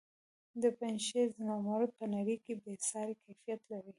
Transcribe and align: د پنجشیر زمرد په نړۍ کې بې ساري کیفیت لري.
د 0.61 0.63
پنجشیر 0.77 1.27
زمرد 1.37 1.89
په 1.99 2.05
نړۍ 2.15 2.37
کې 2.45 2.53
بې 2.61 2.73
ساري 2.89 3.15
کیفیت 3.23 3.61
لري. 3.71 3.89